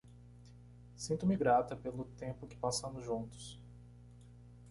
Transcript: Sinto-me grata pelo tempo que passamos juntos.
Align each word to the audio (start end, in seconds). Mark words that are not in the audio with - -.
Sinto-me 0.95 1.37
grata 1.37 1.75
pelo 1.75 2.05
tempo 2.17 2.47
que 2.47 2.55
passamos 2.57 3.03
juntos. 3.03 3.61